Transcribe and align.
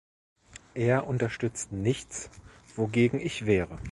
Er 0.73 1.05
unterstützt 1.05 1.71
nichts, 1.71 2.31
wogegen 2.75 3.19
ich 3.21 3.45
wäre. 3.45 3.77